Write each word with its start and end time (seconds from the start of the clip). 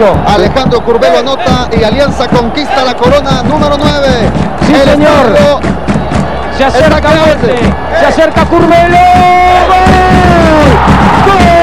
8. 0.00 0.16
Alejandro 0.26 0.82
Curbelo 0.82 1.18
anota 1.18 1.68
y 1.78 1.84
Alianza 1.84 2.26
conquista 2.28 2.84
la 2.84 2.96
corona 2.96 3.42
número 3.42 3.76
9. 3.78 4.08
Sí, 4.66 4.72
El 4.72 4.88
señor. 4.90 5.36
Se 6.56 6.64
acerca. 6.64 7.00
Duarte. 7.00 7.56
Se 7.98 8.06
acerca 8.06 8.46
Curbelo. 8.46 8.96
¡Gol! 11.26 11.60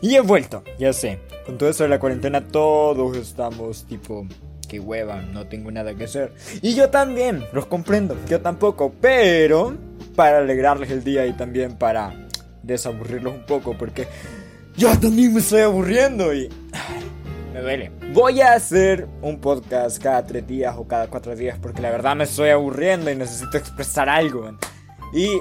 Y 0.00 0.16
he 0.16 0.20
vuelto, 0.20 0.62
ya 0.78 0.92
sé. 0.92 1.18
Con 1.44 1.58
todo 1.58 1.68
eso 1.68 1.82
de 1.82 1.90
la 1.90 1.98
cuarentena 1.98 2.40
todos 2.40 3.16
estamos 3.16 3.84
tipo, 3.84 4.26
qué 4.66 4.80
hueva, 4.80 5.22
no 5.22 5.46
tengo 5.46 5.70
nada 5.70 5.94
que 5.94 6.04
hacer. 6.04 6.34
Y 6.62 6.74
yo 6.74 6.90
también, 6.90 7.44
los 7.52 7.66
comprendo, 7.66 8.16
yo 8.28 8.40
tampoco, 8.40 8.92
pero 9.00 9.76
para 10.14 10.38
alegrarles 10.38 10.90
el 10.90 11.04
día 11.04 11.26
y 11.26 11.32
también 11.32 11.76
para 11.76 12.28
desaburrirlos 12.62 13.34
un 13.34 13.46
poco, 13.46 13.76
porque 13.76 14.06
yo 14.76 14.98
también 14.98 15.32
me 15.34 15.40
estoy 15.40 15.62
aburriendo 15.62 16.34
y... 16.34 16.48
ay, 16.72 17.04
Me 17.52 17.60
duele. 17.60 17.92
Voy 18.12 18.40
a 18.40 18.54
hacer 18.54 19.06
un 19.22 19.40
podcast 19.40 20.02
cada 20.02 20.24
tres 20.24 20.46
días 20.46 20.74
o 20.76 20.86
cada 20.86 21.08
cuatro 21.08 21.36
días 21.36 21.58
porque 21.60 21.82
la 21.82 21.90
verdad 21.90 22.16
me 22.16 22.24
estoy 22.24 22.50
aburriendo 22.50 23.10
y 23.10 23.16
necesito 23.16 23.56
expresar 23.56 24.08
algo. 24.08 24.56
Y 25.12 25.38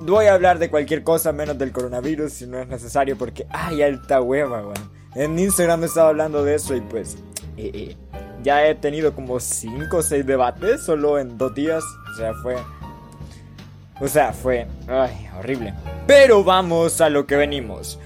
voy 0.00 0.26
a 0.26 0.34
hablar 0.34 0.58
de 0.58 0.68
cualquier 0.70 1.02
cosa 1.02 1.32
menos 1.32 1.56
del 1.58 1.72
coronavirus 1.72 2.32
si 2.32 2.46
no 2.46 2.58
es 2.58 2.68
necesario 2.68 3.16
porque 3.16 3.46
hay 3.50 3.82
alta 3.82 4.20
hueva, 4.20 4.62
weón. 4.62 4.96
En 5.14 5.38
Instagram 5.38 5.82
he 5.82 5.86
estado 5.86 6.08
hablando 6.08 6.44
de 6.44 6.56
eso 6.56 6.74
y 6.76 6.82
pues 6.82 7.16
eh, 7.56 7.70
eh, 7.72 7.96
ya 8.42 8.66
he 8.66 8.74
tenido 8.74 9.14
como 9.14 9.40
5 9.40 9.96
o 9.96 10.02
6 10.02 10.26
debates 10.26 10.82
solo 10.82 11.18
en 11.18 11.38
dos 11.38 11.54
días. 11.54 11.84
O 12.12 12.16
sea, 12.16 12.34
fue... 12.42 12.56
O 14.00 14.08
sea, 14.08 14.32
fue... 14.32 14.66
Ay, 14.88 15.28
horrible. 15.38 15.74
Pero 16.06 16.44
vamos 16.44 17.00
a 17.00 17.08
lo 17.08 17.26
que 17.26 17.36
venimos. 17.36 17.98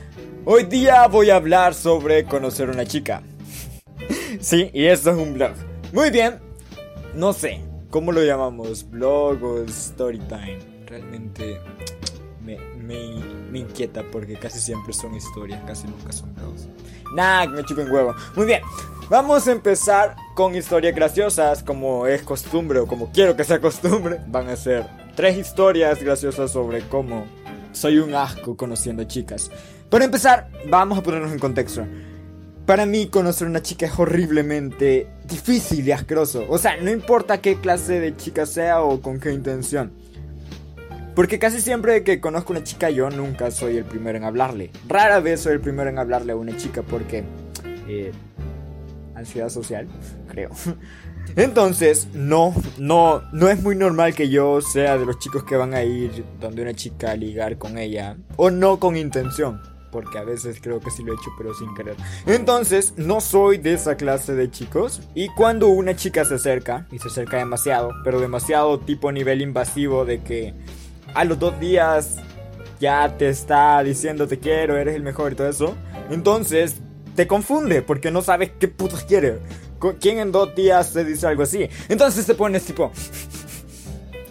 Hoy 0.45 0.64
día 0.64 1.06
voy 1.06 1.31
a 1.31 1.37
hablar 1.37 1.75
sobre 1.75 2.25
conocer 2.25 2.70
una 2.70 2.87
chica. 2.87 3.22
sí, 4.41 4.70
y 4.72 4.87
esto 4.87 5.11
es 5.11 5.17
un 5.17 5.34
blog. 5.34 5.53
Muy 5.92 6.11
bien. 6.11 6.39
No 7.15 7.33
sé, 7.33 7.61
¿cómo 7.91 8.12
lo 8.12 8.22
llamamos? 8.22 8.89
¿Blog 8.89 9.42
o 9.42 9.62
story 9.65 10.19
time? 10.20 10.59
Realmente 10.87 11.61
me, 12.42 12.56
me, 12.77 13.22
me 13.50 13.59
inquieta 13.59 14.05
porque 14.11 14.34
casi 14.34 14.61
siempre 14.61 14.92
son 14.92 15.15
historias, 15.15 15.61
casi 15.67 15.89
nunca 15.89 16.12
son 16.12 16.34
blogs. 16.34 16.69
Nah, 17.15 17.47
me 17.47 17.65
chupen 17.65 17.91
huevo. 17.91 18.15
Muy 18.37 18.47
bien, 18.47 18.62
vamos 19.11 19.48
a 19.48 19.53
empezar 19.53 20.14
con 20.34 20.55
historias 20.55 20.94
graciosas, 20.94 21.64
como 21.64 22.06
es 22.06 22.22
costumbre 22.22 22.78
o 22.78 22.86
como 22.86 23.11
quiero 23.11 23.36
que 23.36 23.44
sea 23.44 23.61
costumbre. 23.61 24.20
Van 24.28 24.48
a 24.48 24.56
ser 24.56 24.86
tres 25.16 25.36
historias 25.36 26.03
graciosas 26.03 26.53
sobre 26.53 26.80
cómo 26.83 27.27
soy 27.72 27.98
un 27.98 28.14
asco 28.14 28.56
conociendo 28.56 29.05
chicas. 29.05 29.50
Para 29.91 30.05
empezar, 30.05 30.48
vamos 30.69 30.97
a 30.97 31.03
ponernos 31.03 31.33
en 31.33 31.41
contexto. 31.41 31.84
Para 32.64 32.86
mí 32.86 33.08
conocer 33.08 33.48
una 33.48 33.61
chica 33.62 33.86
es 33.86 33.98
horriblemente 33.98 35.08
difícil 35.25 35.88
y 35.88 35.92
asqueroso. 35.92 36.47
O 36.48 36.56
sea, 36.56 36.77
no 36.81 36.91
importa 36.91 37.41
qué 37.41 37.56
clase 37.56 37.98
de 37.98 38.16
chica 38.16 38.47
sea 38.47 38.81
o 38.83 39.03
con 39.03 39.19
qué 39.19 39.33
intención. 39.33 39.92
Porque 41.16 41.41
casi 41.41 41.61
siempre 41.61 42.05
que 42.05 42.20
conozco 42.20 42.53
una 42.53 42.62
chica 42.62 42.88
yo 42.91 43.11
nunca 43.11 43.50
soy 43.50 43.77
el 43.77 43.84
primero 43.84 44.16
en 44.19 44.25
hablarle. 44.25 44.70
Rara 44.88 45.19
vez 45.19 45.41
soy 45.41 45.55
el 45.55 45.61
primero 45.61 45.91
en 45.91 45.98
hablarle 45.98 46.33
a 46.33 46.36
una 46.36 46.56
chica 46.56 46.83
porque... 46.83 47.25
eh, 47.88 48.12
ansiedad 49.21 49.49
social, 49.49 49.89
creo. 50.29 50.51
Entonces, 51.37 52.09
no, 52.13 52.55
no, 52.79 53.23
no 53.33 53.49
es 53.49 53.62
muy 53.62 53.77
normal 53.77 54.15
que 54.15 54.29
yo 54.29 54.61
sea 54.61 54.99
de 54.99 55.07
los 55.07 55.19
chicos 55.19 55.45
que 55.45 55.57
van 55.57 55.75
a 55.75 55.83
ir 55.83 56.25
donde 56.41 56.62
una 56.62 56.75
chica 56.75 57.12
a 57.12 57.17
ligar 57.17 57.57
con 57.59 57.79
ella. 57.79 58.17
O 58.37 58.50
no 58.50 58.78
con 58.78 58.97
intención. 58.97 59.61
Porque 59.93 60.19
a 60.19 60.25
veces 60.25 60.61
creo 60.61 60.78
que 60.81 60.91
sí 60.91 61.03
lo 61.03 61.12
he 61.12 61.17
hecho, 61.17 61.31
pero 61.37 61.53
sin 61.53 61.75
querer. 61.75 61.97
Entonces, 62.27 62.94
no 62.97 63.21
soy 63.21 63.59
de 63.59 63.75
esa 63.75 63.97
clase 63.97 64.34
de 64.34 64.50
chicos. 64.50 65.03
Y 65.15 65.28
cuando 65.31 65.69
una 65.69 65.97
chica 65.97 66.25
se 66.25 66.34
acerca, 66.34 66.87
y 66.93 66.99
se 66.99 67.09
acerca 67.09 67.39
demasiado, 67.39 67.91
pero 68.05 68.21
demasiado 68.21 68.78
tipo 68.78 69.11
nivel 69.11 69.43
invasivo 69.43 70.05
de 70.05 70.23
que 70.23 70.55
a 71.15 71.25
los 71.25 71.41
dos 71.41 71.59
días 71.59 72.19
ya 72.81 73.17
te 73.19 73.28
está 73.28 73.83
diciendo 73.83 74.27
te 74.27 74.39
quiero, 74.39 74.77
eres 74.77 74.94
el 74.94 75.03
mejor 75.03 75.33
y 75.33 75.34
todo 75.34 75.49
eso. 75.49 75.77
Entonces, 76.11 76.81
te 77.20 77.26
confunde 77.26 77.82
porque 77.82 78.10
no 78.10 78.22
sabes 78.22 78.53
qué 78.58 78.66
putas 78.66 79.04
quiere. 79.04 79.41
¿Con 79.78 79.97
¿Quién 79.97 80.20
en 80.20 80.32
dos 80.32 80.54
días 80.54 80.94
te 80.94 81.04
dice 81.04 81.26
algo 81.26 81.42
así? 81.42 81.69
Entonces 81.91 82.25
te 82.25 82.34
pones 82.34 82.64
tipo... 82.64 82.92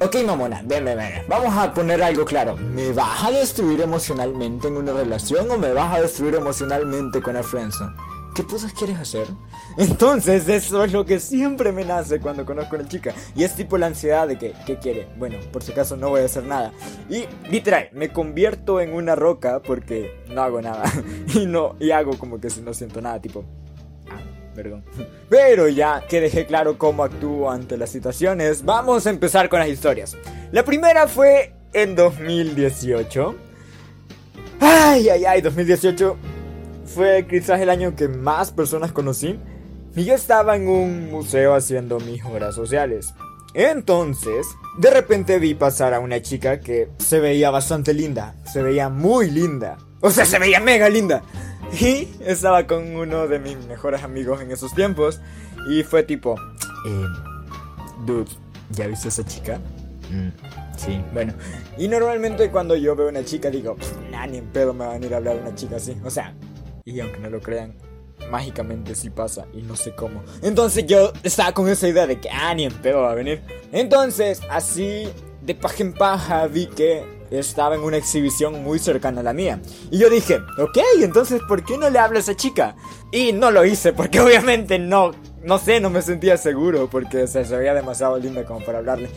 Ok, 0.02 0.16
mamona, 0.26 0.64
ven, 0.66 0.86
ven, 0.86 0.98
ven. 0.98 1.24
Vamos 1.28 1.56
a 1.56 1.72
poner 1.72 2.02
algo 2.02 2.26
claro. 2.26 2.58
¿Me 2.58 2.92
vas 2.92 3.26
a 3.26 3.30
destruir 3.30 3.82
emocionalmente 3.82 4.70
en 4.70 4.78
una 4.78 4.92
relación 4.92 5.52
o 5.52 5.58
me 5.60 5.72
vas 5.72 5.94
a 5.96 6.02
destruir 6.02 6.34
emocionalmente 6.34 7.22
con 7.22 7.36
el 7.36 7.44
friendzone? 7.44 7.94
¿Qué 8.36 8.44
putas 8.44 8.74
quieres 8.74 8.98
hacer? 8.98 9.28
Entonces, 9.78 10.48
eso 10.48 10.84
es 10.84 10.92
lo 10.92 11.06
que 11.06 11.20
siempre 11.20 11.72
me 11.72 11.86
nace 11.86 12.20
cuando 12.20 12.46
conozco 12.46 12.76
a 12.76 12.80
una 12.80 12.88
chica. 12.88 13.14
Y 13.36 13.44
es 13.44 13.56
tipo 13.56 13.78
la 13.78 13.88
ansiedad 13.88 14.28
de 14.28 14.38
que, 14.38 14.54
¿qué 14.66 14.78
quiere? 14.78 15.08
Bueno, 15.18 15.38
por 15.52 15.64
si 15.64 15.72
acaso 15.72 15.96
no 15.96 16.10
voy 16.10 16.22
a 16.22 16.26
hacer 16.26 16.44
nada. 16.44 16.72
Y 17.10 17.26
literal, 17.50 17.90
me 17.94 18.10
convierto 18.10 18.82
en 18.82 18.94
una 18.94 19.16
roca 19.16 19.62
porque 19.62 20.24
no 20.30 20.42
hago 20.42 20.62
nada. 20.62 20.84
Y 21.34 21.46
no, 21.46 21.76
y 21.80 21.92
hago 21.92 22.18
como 22.18 22.40
que 22.40 22.50
no 22.64 22.74
siento 22.74 23.02
nada, 23.02 23.22
tipo. 23.22 23.46
Ah, 24.10 24.20
perdón. 24.56 24.84
Pero 25.30 25.68
ya 25.68 26.06
que 26.08 26.22
dejé 26.22 26.46
claro 26.46 26.78
cómo 26.78 27.04
actúo 27.04 27.50
ante 27.50 27.78
las 27.78 27.90
situaciones, 27.90 28.64
vamos 28.64 29.06
a 29.06 29.10
empezar 29.10 29.50
con 29.50 29.60
las 29.60 29.70
historias. 29.70 30.18
La 30.52 30.64
primera 30.64 31.08
fue 31.08 31.54
en 31.74 31.96
2018. 31.96 33.36
Ay, 34.60 35.10
ay, 35.10 35.26
ay, 35.26 35.42
2018 35.42 36.18
fue 36.94 37.26
quizás 37.30 37.60
el 37.62 37.70
año 37.70 37.96
que 37.96 38.08
más 38.08 38.52
personas 38.52 38.92
conocí. 38.92 39.40
Y 39.96 40.06
yo 40.06 40.14
estaba 40.14 40.56
en 40.56 40.68
un 40.68 41.10
museo 41.10 41.56
haciendo 41.56 42.00
mis 42.00 42.24
horas 42.24 42.56
sociales. 42.56 43.14
Entonces, 43.54 44.46
de 44.78 44.92
repente 44.92 45.40
vi 45.40 45.56
pasar 45.56 45.94
a 45.94 46.00
una 46.00 46.22
chica 46.22 46.60
que 46.60 46.90
se 47.00 47.20
veía 47.20 47.50
bastante 47.50 47.94
linda. 47.94 48.36
Se 48.52 48.62
veía 48.62 48.90
muy 48.90 49.30
linda. 49.32 49.78
O 50.02 50.12
sea, 50.12 50.26
se 50.26 50.40
veía 50.40 50.60
mega 50.60 50.88
linda. 50.90 51.24
Y 51.80 52.08
estaba 52.26 52.66
con 52.68 52.96
uno 52.96 53.28
de 53.28 53.40
mis 53.40 53.58
mejores 53.66 54.04
amigos 54.04 54.42
en 54.42 54.52
esos 54.52 54.74
tiempos. 54.74 55.20
Y 55.70 55.84
fue 55.84 56.04
tipo, 56.04 56.36
eh, 56.88 57.06
dude, 58.06 58.30
¿ya 58.70 58.88
viste 58.88 59.08
a 59.08 59.10
esa 59.10 59.26
chica? 59.26 59.60
"Mm, 60.12 60.30
sí, 60.78 61.04
bueno. 61.14 61.34
Y 61.78 61.88
normalmente 61.88 62.50
cuando 62.50 62.76
yo 62.76 62.96
veo 62.96 63.10
una 63.10 63.26
chica 63.26 63.50
digo, 63.50 63.76
nah, 64.12 64.26
ni 64.26 64.38
en 64.38 64.46
pedo 64.48 64.74
me 64.74 64.86
van 64.88 65.04
a 65.04 65.06
ir 65.06 65.14
a 65.14 65.18
hablar 65.18 65.38
una 65.42 65.54
chica 65.56 65.76
así. 65.76 65.98
O 66.06 66.10
sea, 66.10 66.34
y 66.86 67.00
aunque 67.00 67.20
no 67.20 67.30
lo 67.30 67.42
crean, 67.42 67.76
mágicamente 68.30 68.96
sí 68.96 69.10
pasa 69.10 69.46
y 69.54 69.62
no 69.62 69.76
sé 69.76 69.94
cómo. 69.96 70.24
Entonces 70.42 70.86
yo 70.86 71.14
estaba 71.24 71.54
con 71.54 71.68
esa 71.70 71.88
idea 71.88 72.08
de 72.08 72.20
que, 72.20 72.30
ah, 72.30 72.54
ni 72.54 72.66
en 72.66 72.74
pedo 72.74 73.02
va 73.02 73.12
a 73.12 73.16
venir. 73.16 73.42
Entonces, 73.72 74.42
así 74.50 75.08
de 75.42 75.56
paja 75.56 75.84
en 75.84 75.94
paja 75.94 76.48
vi 76.48 76.68
que 76.68 77.04
estaba 77.32 77.76
en 77.76 77.82
una 77.82 77.98
exhibición 77.98 78.64
muy 78.64 78.80
cercana 78.80 79.22
a 79.22 79.24
la 79.24 79.34
mía. 79.34 79.62
Y 79.92 80.00
yo 80.00 80.10
dije, 80.10 80.40
ok, 80.58 80.78
entonces 81.02 81.42
¿por 81.48 81.64
qué 81.64 81.78
no 81.78 81.90
le 81.90 82.00
hablo 82.00 82.18
a 82.18 82.22
esa 82.22 82.36
chica? 82.36 82.76
Y 83.12 83.34
no 83.34 83.52
lo 83.52 83.66
hice 83.66 83.94
porque 83.94 84.20
obviamente 84.22 84.80
no, 84.80 85.12
no 85.44 85.58
sé, 85.58 85.80
no 85.80 85.90
me 85.90 86.02
sentía 86.02 86.38
seguro 86.38 86.90
porque 86.90 87.28
se 87.28 87.44
veía 87.44 87.74
demasiado 87.74 88.18
linda 88.18 88.46
como 88.46 88.66
para 88.66 88.80
hablarle. 88.80 89.10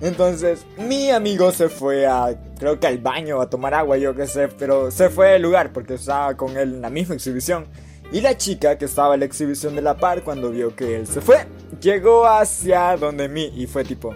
Entonces, 0.00 0.64
mi 0.78 1.10
amigo 1.10 1.52
se 1.52 1.68
fue 1.68 2.06
a, 2.06 2.34
creo 2.58 2.80
que 2.80 2.86
al 2.86 2.98
baño, 2.98 3.40
a 3.40 3.50
tomar 3.50 3.74
agua, 3.74 3.98
yo 3.98 4.14
qué 4.14 4.26
sé, 4.26 4.48
pero 4.48 4.90
se 4.90 5.10
fue 5.10 5.32
del 5.32 5.42
lugar 5.42 5.72
porque 5.72 5.94
estaba 5.94 6.34
con 6.36 6.56
él 6.56 6.74
en 6.74 6.82
la 6.82 6.90
misma 6.90 7.14
exhibición. 7.14 7.66
Y 8.12 8.20
la 8.22 8.36
chica 8.36 8.76
que 8.76 8.86
estaba 8.86 9.14
en 9.14 9.20
la 9.20 9.26
exhibición 9.26 9.76
de 9.76 9.82
la 9.82 9.96
par, 9.96 10.24
cuando 10.24 10.50
vio 10.50 10.74
que 10.74 10.96
él 10.96 11.06
se 11.06 11.20
fue, 11.20 11.46
llegó 11.80 12.26
hacia 12.26 12.96
donde 12.96 13.28
mí 13.28 13.52
y 13.54 13.66
fue 13.66 13.84
tipo, 13.84 14.14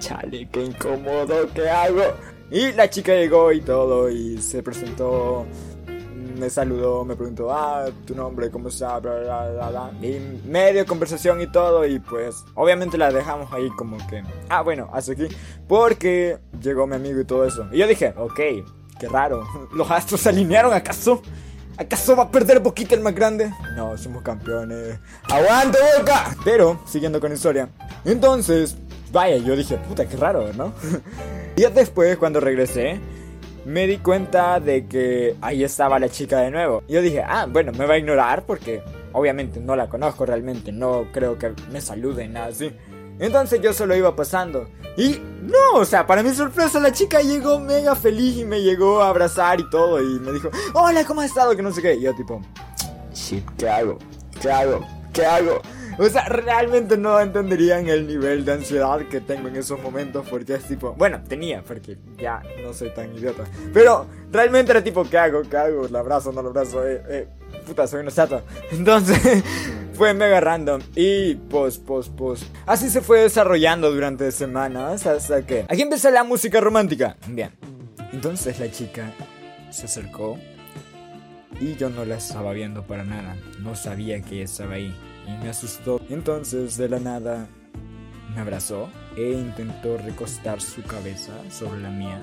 chale, 0.00 0.48
qué 0.50 0.64
incómodo, 0.64 1.48
¿qué 1.54 1.68
hago? 1.68 2.02
Y 2.50 2.72
la 2.72 2.90
chica 2.90 3.14
llegó 3.14 3.52
y 3.52 3.60
todo 3.60 4.10
y 4.10 4.38
se 4.42 4.62
presentó, 4.62 5.46
me 6.40 6.48
saludó, 6.50 7.04
me 7.04 7.14
preguntó, 7.14 7.52
ah, 7.52 7.86
tu 8.06 8.14
nombre, 8.14 8.50
cómo 8.50 8.68
está, 8.68 8.98
bla, 8.98 9.20
bla, 9.20 9.50
bla, 9.50 9.68
bla. 9.70 9.92
Y 10.02 10.40
medio 10.46 10.86
conversación 10.86 11.40
y 11.40 11.46
todo 11.46 11.86
y 11.86 11.98
pues 12.00 12.44
obviamente 12.54 12.96
la 12.96 13.12
dejamos 13.12 13.52
ahí 13.52 13.68
como 13.76 13.98
que, 14.08 14.22
ah, 14.48 14.62
bueno, 14.62 14.88
hasta 14.92 15.12
aquí, 15.12 15.28
porque 15.68 16.38
llegó 16.60 16.86
mi 16.86 16.96
amigo 16.96 17.20
y 17.20 17.24
todo 17.24 17.44
eso. 17.44 17.68
Y 17.70 17.78
yo 17.78 17.86
dije, 17.86 18.14
ok, 18.16 18.40
qué 18.98 19.08
raro, 19.08 19.46
los 19.72 19.90
astros 19.90 20.22
se 20.22 20.30
alinearon, 20.30 20.72
¿acaso? 20.72 21.22
¿Acaso 21.76 22.16
va 22.16 22.24
a 22.24 22.30
perder 22.30 22.60
boquita 22.60 22.94
el 22.94 23.00
más 23.00 23.14
grande? 23.14 23.50
No, 23.74 23.96
somos 23.96 24.22
campeones. 24.22 24.98
¡Aguante 25.30 25.78
boca! 25.98 26.36
Pero, 26.44 26.78
siguiendo 26.86 27.20
con 27.20 27.30
la 27.30 27.36
historia. 27.36 27.70
Entonces, 28.04 28.76
vaya, 29.10 29.38
yo 29.38 29.56
dije, 29.56 29.78
puta, 29.78 30.06
qué 30.06 30.16
raro, 30.16 30.52
¿no? 30.52 30.74
y 31.56 31.62
después, 31.62 32.18
cuando 32.18 32.38
regresé, 32.38 33.00
me 33.64 33.86
di 33.86 33.98
cuenta 33.98 34.60
de 34.60 34.86
que 34.86 35.36
ahí 35.40 35.64
estaba 35.64 35.98
la 35.98 36.08
chica 36.08 36.40
de 36.40 36.50
nuevo. 36.50 36.82
Yo 36.88 37.02
dije, 37.02 37.22
ah, 37.26 37.46
bueno, 37.48 37.72
me 37.72 37.86
va 37.86 37.94
a 37.94 37.98
ignorar 37.98 38.44
porque 38.46 38.82
obviamente 39.12 39.60
no 39.60 39.76
la 39.76 39.88
conozco 39.88 40.26
realmente, 40.26 40.72
no 40.72 41.06
creo 41.12 41.38
que 41.38 41.52
me 41.70 41.80
salude, 41.80 42.28
nada 42.28 42.46
así. 42.46 42.72
Entonces 43.18 43.60
yo 43.60 43.72
solo 43.72 43.94
iba 43.94 44.16
pasando. 44.16 44.68
Y 44.96 45.20
no, 45.42 45.78
o 45.78 45.84
sea, 45.84 46.06
para 46.06 46.22
mi 46.22 46.30
sorpresa 46.30 46.80
la 46.80 46.92
chica 46.92 47.20
llegó 47.20 47.60
mega 47.60 47.94
feliz 47.94 48.38
y 48.38 48.44
me 48.44 48.62
llegó 48.62 49.02
a 49.02 49.08
abrazar 49.08 49.60
y 49.60 49.68
todo. 49.70 50.00
Y 50.00 50.18
me 50.20 50.32
dijo, 50.32 50.50
hola, 50.74 51.04
¿cómo 51.04 51.20
has 51.20 51.28
estado? 51.28 51.54
Que 51.54 51.62
no 51.62 51.70
sé 51.72 51.82
qué. 51.82 51.94
Y 51.94 52.02
yo 52.02 52.14
tipo, 52.14 52.40
shit, 53.12 53.44
¿qué 53.58 53.68
hago? 53.68 53.98
¿Qué 54.40 54.50
hago? 54.50 54.80
¿Qué 55.12 55.26
hago? 55.26 55.60
O 56.00 56.08
sea, 56.08 56.24
realmente 56.24 56.96
no 56.96 57.20
entenderían 57.20 57.86
el 57.86 58.06
nivel 58.06 58.42
de 58.46 58.52
ansiedad 58.52 59.00
que 59.10 59.20
tengo 59.20 59.48
en 59.48 59.56
esos 59.56 59.78
momentos 59.82 60.26
porque 60.30 60.54
es 60.54 60.64
tipo, 60.64 60.94
bueno, 60.94 61.20
tenía, 61.28 61.62
porque 61.62 61.98
ya 62.16 62.42
no 62.64 62.72
soy 62.72 62.88
tan 62.94 63.14
idiota. 63.14 63.44
Pero 63.74 64.06
realmente 64.32 64.72
era 64.72 64.82
tipo, 64.82 65.04
¿qué 65.04 65.18
hago? 65.18 65.42
¿Qué 65.42 65.58
hago? 65.58 65.86
¿La 65.88 65.98
abrazo? 65.98 66.32
¿No 66.32 66.42
la 66.42 66.48
abrazo? 66.48 66.86
Eh, 66.86 67.02
eh, 67.06 67.28
puta, 67.66 67.86
soy 67.86 68.00
una 68.00 68.08
estatua. 68.08 68.42
Entonces, 68.72 69.44
fue 69.92 70.14
mega 70.14 70.40
random. 70.40 70.80
Y 70.96 71.34
pues, 71.34 71.76
pues, 71.76 72.08
pues. 72.08 72.46
Así 72.64 72.88
se 72.88 73.02
fue 73.02 73.20
desarrollando 73.20 73.92
durante 73.92 74.32
semanas 74.32 75.06
hasta 75.06 75.44
que. 75.44 75.66
Aquí 75.68 75.82
empezó 75.82 76.10
la 76.10 76.24
música 76.24 76.62
romántica. 76.62 77.18
Bien. 77.26 77.50
Entonces 78.14 78.58
la 78.58 78.70
chica 78.70 79.12
se 79.68 79.84
acercó. 79.84 80.38
Y 81.60 81.76
yo 81.76 81.90
no 81.90 82.06
la 82.06 82.16
estaba 82.16 82.54
viendo 82.54 82.86
para 82.86 83.04
nada. 83.04 83.36
No 83.58 83.76
sabía 83.76 84.22
que 84.22 84.36
ella 84.36 84.44
estaba 84.44 84.76
ahí. 84.76 84.96
Y 85.26 85.30
me 85.42 85.50
asustó. 85.50 86.00
Entonces, 86.08 86.76
de 86.76 86.88
la 86.88 86.98
nada, 86.98 87.48
me 88.34 88.40
abrazó 88.40 88.88
e 89.16 89.32
intentó 89.32 89.96
recostar 89.98 90.60
su 90.60 90.82
cabeza 90.82 91.32
sobre 91.50 91.80
la 91.80 91.90
mía. 91.90 92.22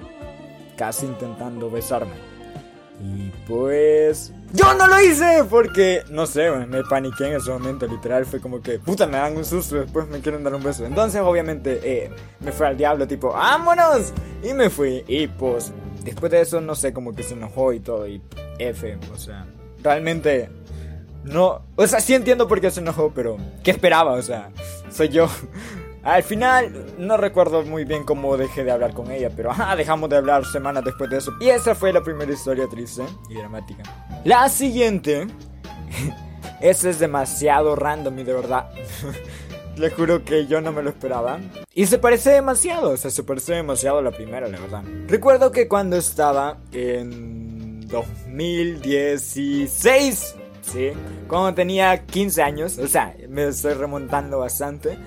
Casi 0.77 1.05
intentando 1.05 1.69
besarme. 1.69 2.13
Y 2.99 3.31
pues... 3.47 4.33
Yo 4.53 4.73
no 4.73 4.87
lo 4.87 4.99
hice 5.01 5.43
porque, 5.49 6.03
no 6.09 6.25
sé, 6.25 6.49
me 6.49 6.83
paniqué 6.83 7.27
en 7.27 7.35
ese 7.35 7.51
momento, 7.51 7.85
literal, 7.85 8.25
fue 8.25 8.39
como 8.39 8.61
que, 8.61 8.79
puta, 8.79 9.05
me 9.05 9.17
dan 9.17 9.37
un 9.37 9.45
susto, 9.45 9.75
después 9.75 10.07
me 10.07 10.19
quieren 10.19 10.43
dar 10.43 10.55
un 10.55 10.63
beso. 10.63 10.85
Entonces, 10.85 11.21
obviamente, 11.21 11.79
eh, 11.83 12.09
me 12.39 12.51
fue 12.51 12.67
al 12.67 12.77
diablo, 12.77 13.07
tipo, 13.07 13.29
¡vámonos! 13.29 14.13
Y 14.41 14.53
me 14.53 14.69
fui, 14.69 15.03
y 15.07 15.27
pues, 15.27 15.71
después 16.03 16.31
de 16.31 16.41
eso, 16.41 16.59
no 16.61 16.73
sé, 16.73 16.93
como 16.93 17.13
que 17.13 17.23
se 17.23 17.33
enojó 17.33 17.73
y 17.73 17.81
todo, 17.81 18.07
y 18.07 18.21
F, 18.57 18.97
o 19.13 19.17
sea, 19.17 19.45
realmente, 19.83 20.49
no, 21.27 21.61
o 21.75 21.87
sea, 21.87 21.99
sí 21.99 22.13
entiendo 22.13 22.47
por 22.47 22.61
qué 22.61 22.71
se 22.71 22.79
enojó, 22.79 23.11
pero, 23.13 23.35
¿qué 23.63 23.71
esperaba? 23.71 24.13
O 24.13 24.21
sea, 24.21 24.51
soy 24.89 25.09
yo. 25.09 25.27
Al 26.03 26.23
final, 26.23 26.93
no 26.97 27.17
recuerdo 27.17 27.63
muy 27.63 27.83
bien 27.83 28.05
cómo 28.05 28.37
dejé 28.37 28.63
de 28.63 28.71
hablar 28.71 28.93
con 28.93 29.11
ella, 29.11 29.29
pero 29.35 29.51
ajá, 29.51 29.75
dejamos 29.75 30.09
de 30.09 30.15
hablar 30.15 30.45
semanas 30.45 30.85
después 30.85 31.09
de 31.09 31.17
eso. 31.17 31.33
Y 31.41 31.49
esa 31.49 31.75
fue 31.75 31.91
la 31.91 32.01
primera 32.01 32.31
historia 32.31 32.65
triste 32.67 33.03
y 33.29 33.35
dramática. 33.35 33.83
La 34.23 34.47
siguiente, 34.47 35.27
esa 36.61 36.89
es 36.89 36.99
demasiado 36.99 37.75
random 37.75 38.19
y 38.19 38.23
de 38.23 38.33
verdad. 38.33 38.69
Le 39.75 39.89
juro 39.89 40.23
que 40.23 40.47
yo 40.47 40.61
no 40.61 40.71
me 40.71 40.81
lo 40.81 40.89
esperaba. 40.89 41.41
Y 41.73 41.87
se 41.87 41.97
parece 41.97 42.29
demasiado, 42.31 42.91
o 42.91 42.97
sea, 42.97 43.11
se 43.11 43.23
parece 43.23 43.55
demasiado 43.55 43.97
a 43.99 44.01
la 44.01 44.11
primera, 44.11 44.47
la 44.47 44.59
verdad. 44.59 44.81
Recuerdo 45.07 45.51
que 45.51 45.67
cuando 45.67 45.97
estaba 45.97 46.59
en 46.71 47.81
2016, 47.81 50.35
¿sí? 50.71 50.91
Cuando 51.27 51.53
tenía 51.53 52.05
15 52.05 52.41
años, 52.41 52.77
o 52.77 52.87
sea, 52.87 53.15
me 53.29 53.47
estoy 53.47 53.73
remontando 53.73 54.39
bastante. 54.39 54.97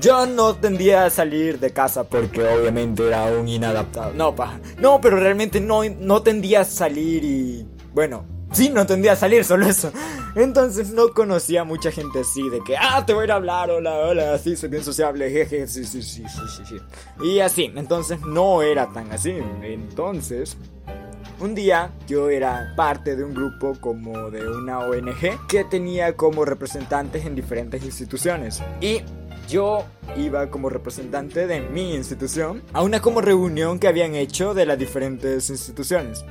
Yo 0.00 0.26
no 0.26 0.54
tendía 0.56 1.04
a 1.04 1.10
salir 1.10 1.58
de 1.58 1.70
casa 1.70 2.04
porque 2.04 2.42
obviamente 2.42 3.06
era 3.06 3.26
un 3.26 3.46
inadaptado. 3.46 4.12
No, 4.14 4.34
pa. 4.34 4.58
No, 4.78 5.00
pero 5.00 5.18
realmente 5.18 5.60
no, 5.60 5.84
no 5.84 6.22
tendía 6.22 6.60
a 6.60 6.64
salir 6.64 7.24
y... 7.24 7.66
Bueno, 7.92 8.24
sí, 8.52 8.70
no 8.70 8.86
tendía 8.86 9.12
a 9.12 9.16
salir, 9.16 9.44
solo 9.44 9.66
eso. 9.66 9.92
Entonces 10.34 10.90
no 10.92 11.12
conocía 11.12 11.60
a 11.60 11.64
mucha 11.64 11.90
gente 11.92 12.20
así, 12.20 12.48
de 12.48 12.60
que, 12.60 12.74
ah, 12.74 13.04
te 13.04 13.12
voy 13.12 13.22
a 13.22 13.24
ir 13.24 13.32
a 13.32 13.34
hablar, 13.34 13.70
hola, 13.70 13.98
hola, 13.98 14.38
sí, 14.38 14.56
soy 14.56 14.70
bien 14.70 14.82
sociable, 14.82 15.30
jeje, 15.30 15.66
sí, 15.66 15.84
sí, 15.84 16.02
sí, 16.02 16.24
sí, 16.26 16.42
sí, 16.56 16.62
sí. 16.66 16.76
Y 17.22 17.40
así, 17.40 17.70
entonces 17.76 18.18
no 18.22 18.62
era 18.62 18.88
tan 18.88 19.12
así. 19.12 19.34
Entonces, 19.62 20.56
un 21.42 21.56
día 21.56 21.90
yo 22.06 22.30
era 22.30 22.72
parte 22.76 23.16
de 23.16 23.24
un 23.24 23.34
grupo 23.34 23.74
como 23.80 24.30
de 24.30 24.48
una 24.48 24.78
ONG 24.78 25.46
que 25.48 25.64
tenía 25.64 26.16
como 26.16 26.44
representantes 26.44 27.26
en 27.26 27.34
diferentes 27.34 27.84
instituciones. 27.84 28.62
Y 28.80 29.02
yo 29.48 29.84
iba 30.16 30.48
como 30.50 30.68
representante 30.68 31.48
de 31.48 31.60
mi 31.60 31.94
institución 31.94 32.62
a 32.72 32.82
una 32.82 33.00
como 33.00 33.20
reunión 33.20 33.80
que 33.80 33.88
habían 33.88 34.14
hecho 34.14 34.54
de 34.54 34.66
las 34.66 34.78
diferentes 34.78 35.50
instituciones. 35.50 36.24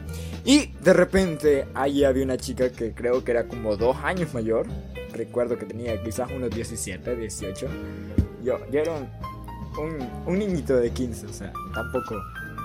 Y 0.46 0.68
de 0.82 0.94
repente 0.94 1.68
ahí 1.74 2.06
había 2.06 2.24
una 2.24 2.38
chica 2.38 2.72
que 2.72 2.94
creo 2.94 3.24
que 3.24 3.32
era 3.32 3.48
como 3.48 3.76
dos 3.76 3.98
años 3.98 4.34
mayor. 4.34 4.66
Recuerdo 5.12 5.58
que 5.58 5.66
tenía 5.66 6.02
quizás 6.02 6.32
unos 6.32 6.52
17, 6.52 7.18
18. 7.18 7.68
Yo, 8.44 8.60
yo 8.72 8.80
era 8.80 8.94
un, 8.94 9.10
un, 9.78 10.10
un 10.26 10.40
niñito 10.40 10.78
de 10.78 10.90
15, 10.90 11.26
o 11.26 11.34
sea, 11.34 11.52
tampoco 11.74 12.16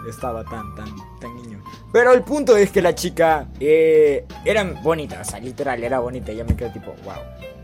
estaba 0.08 0.44
tan, 0.44 0.74
tan, 0.74 0.88
tan 1.20 1.36
niño. 1.36 1.62
Pero 1.92 2.12
el 2.12 2.22
punto 2.22 2.56
es 2.56 2.70
que 2.70 2.82
la 2.82 2.94
chica 2.94 3.48
eh, 3.60 4.26
era 4.44 4.64
bonita, 4.64 5.20
o 5.20 5.24
sea, 5.24 5.40
literal, 5.40 5.82
era 5.82 5.98
bonita. 6.00 6.32
Y 6.32 6.36
yo 6.36 6.44
me 6.44 6.56
quedé 6.56 6.70
tipo, 6.70 6.94
wow, 7.04 7.14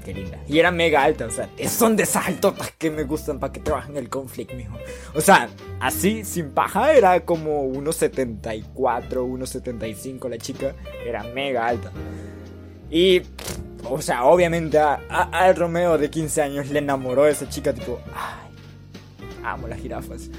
qué 0.04 0.14
linda. 0.14 0.38
Y 0.48 0.58
era 0.58 0.70
mega 0.70 1.02
alta, 1.02 1.26
o 1.26 1.30
sea, 1.30 1.48
son 1.68 1.96
de 1.96 2.04
esas 2.04 2.26
altotas 2.26 2.72
que 2.78 2.90
me 2.90 3.04
gustan 3.04 3.38
para 3.38 3.52
que 3.52 3.60
trabajen 3.60 3.96
el 3.96 4.08
conflict, 4.08 4.54
mijo. 4.54 4.76
O 5.14 5.20
sea, 5.20 5.48
así, 5.80 6.24
sin 6.24 6.50
paja, 6.50 6.92
era 6.92 7.24
como 7.24 7.64
1,74, 7.72 8.72
1,75 8.72 10.28
la 10.28 10.38
chica. 10.38 10.74
Era 11.06 11.22
mega 11.24 11.66
alta. 11.66 11.92
Y, 12.90 13.22
o 13.88 14.00
sea, 14.02 14.24
obviamente 14.24 14.78
a, 14.78 15.00
a, 15.08 15.22
al 15.44 15.56
Romeo 15.56 15.98
de 15.98 16.10
15 16.10 16.42
años 16.42 16.70
le 16.70 16.78
enamoró 16.78 17.24
a 17.24 17.30
esa 17.30 17.48
chica, 17.48 17.72
tipo, 17.72 18.00
ay, 18.14 18.54
amo 19.44 19.68
las 19.68 19.80
jirafas. 19.80 20.30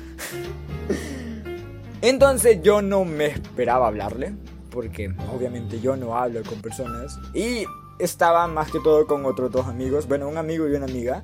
Entonces 2.03 2.61
yo 2.61 2.81
no 2.81 3.05
me 3.05 3.27
esperaba 3.27 3.87
hablarle, 3.87 4.33
porque 4.69 5.15
obviamente 5.33 5.79
yo 5.79 5.95
no 5.95 6.17
hablo 6.17 6.43
con 6.43 6.61
personas. 6.61 7.17
Y 7.33 7.63
estaba 7.97 8.45
más 8.47 8.69
que 8.69 8.79
todo 8.81 9.07
con 9.07 9.25
otros 9.25 9.49
dos 9.49 9.67
amigos, 9.67 10.05
bueno, 10.05 10.27
un 10.27 10.37
amigo 10.37 10.67
y 10.67 10.73
una 10.73 10.83
amiga. 10.83 11.23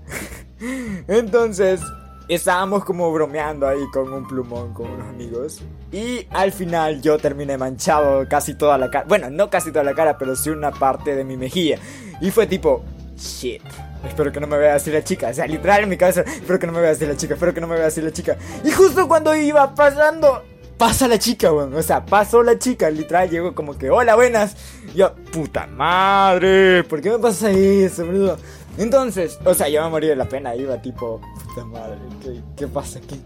Entonces 1.10 1.82
estábamos 2.30 2.86
como 2.86 3.12
bromeando 3.12 3.68
ahí 3.68 3.82
con 3.92 4.14
un 4.14 4.26
plumón 4.26 4.74
con 4.74 4.90
unos 4.90 5.10
amigos. 5.10 5.62
Y 5.92 6.26
al 6.30 6.54
final 6.54 7.02
yo 7.02 7.18
terminé 7.18 7.58
manchado 7.58 8.26
casi 8.30 8.54
toda 8.54 8.78
la 8.78 8.90
cara. 8.90 9.04
Bueno, 9.06 9.30
no 9.30 9.50
casi 9.50 9.74
toda 9.74 9.84
la 9.84 9.94
cara, 9.94 10.18
pero 10.18 10.34
sí 10.34 10.50
una 10.50 10.72
parte 10.72 11.14
de 11.14 11.26
mi 11.26 11.36
mejilla. 11.36 11.78
Y 12.22 12.32
fue 12.32 12.48
tipo, 12.48 12.86
shit. 13.18 13.62
Espero 14.08 14.32
que 14.32 14.40
no 14.40 14.48
me 14.48 14.58
vea 14.58 14.76
así 14.76 14.92
la 14.92 15.04
chica. 15.04 15.28
O 15.28 15.34
sea, 15.34 15.46
literal 15.46 15.84
en 15.84 15.90
mi 15.90 15.98
cabeza. 15.98 16.22
Espero 16.22 16.58
que 16.58 16.68
no 16.68 16.72
me 16.72 16.80
vea 16.80 16.92
así 16.92 17.06
la 17.06 17.18
chica. 17.18 17.34
Espero 17.34 17.54
que 17.54 17.60
no 17.60 17.68
me 17.68 17.76
vea 17.76 17.88
así 17.88 18.02
la 18.02 18.12
chica. 18.12 18.38
Y 18.64 18.72
justo 18.72 19.10
cuando 19.10 19.36
iba 19.36 19.76
pasando 19.76 20.42
pasa 20.80 21.08
la 21.08 21.20
chica, 21.20 21.54
weón. 21.54 21.76
O 21.76 21.84
sea, 21.84 22.04
pasó 22.04 22.42
la 22.42 22.58
chica, 22.58 22.90
literal, 22.90 23.30
llegó 23.30 23.54
como 23.54 23.78
que, 23.78 23.92
hola, 23.92 24.16
buenas. 24.16 24.56
yo, 24.96 25.14
puta 25.32 25.68
madre, 25.68 26.84
¿por 26.86 27.02
qué 27.02 27.12
me 27.12 27.20
pasa 27.20 27.52
eso, 27.52 28.06
boludo? 28.06 28.38
Entonces, 28.80 29.38
o 29.46 29.54
sea, 29.54 29.70
yo 29.70 29.84
me 29.84 29.90
morí 29.90 30.08
de 30.08 30.16
la 30.16 30.26
pena, 30.26 30.56
iba 30.56 30.82
tipo, 30.82 31.22
puta 31.46 31.66
madre, 31.66 31.98
¿qué, 32.24 32.42
qué 32.56 32.68
pasa 32.68 33.00
aquí? 33.00 33.22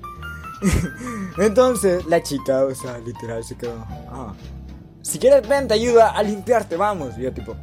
Entonces, 1.37 2.05
la 2.07 2.21
chica, 2.23 2.65
o 2.65 2.73
sea, 2.73 2.97
literal, 2.97 3.43
se 3.43 3.55
quedó, 3.55 3.85
ah, 4.09 4.33
si 5.03 5.19
quieres 5.19 5.47
ven, 5.47 5.67
te 5.67 5.75
ayuda 5.75 6.11
a 6.11 6.23
limpiarte, 6.23 6.75
vamos. 6.75 7.17
Y 7.17 7.23
yo 7.23 7.33
tipo, 7.33 7.55